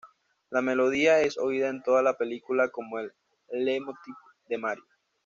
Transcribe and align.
La 0.49 0.63
melodía 0.63 1.21
es 1.21 1.37
oída 1.37 1.69
en 1.69 1.83
toda 1.83 2.01
la 2.01 2.17
película 2.17 2.69
como 2.71 2.97
el 2.97 3.13
leitmotiv 3.51 4.15
de 4.49 4.57
Mary. 4.57 4.81